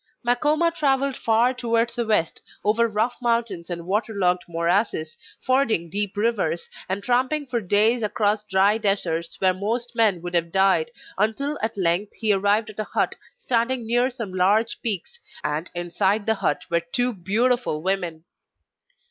Makoma 0.25 0.73
travelled 0.73 1.15
far 1.15 1.53
towards 1.53 1.93
the 1.93 2.07
west; 2.07 2.41
over 2.65 2.87
rough 2.87 3.17
mountains 3.21 3.69
and 3.69 3.85
water 3.85 4.15
logged 4.15 4.41
morasses, 4.49 5.15
fording 5.45 5.91
deep 5.91 6.17
rivers, 6.17 6.67
and 6.89 7.03
tramping 7.03 7.45
for 7.45 7.61
days 7.61 8.01
across 8.01 8.43
dry 8.45 8.79
deserts 8.79 9.39
where 9.39 9.53
most 9.53 9.95
men 9.95 10.23
would 10.23 10.33
have 10.33 10.51
died, 10.51 10.89
until 11.19 11.59
at 11.61 11.77
length 11.77 12.13
he 12.15 12.33
arrived 12.33 12.71
at 12.71 12.79
a 12.79 12.83
hut 12.83 13.13
standing 13.37 13.85
near 13.85 14.09
some 14.09 14.33
large 14.33 14.81
peaks, 14.81 15.19
and 15.43 15.69
inside 15.75 16.25
the 16.25 16.33
hut 16.33 16.63
were 16.71 16.79
two 16.79 17.13
beautiful 17.13 17.83
women. 17.83 18.23